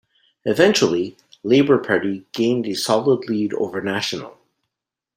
[0.45, 4.35] Eventually, Labour Party gained a solid lead over National.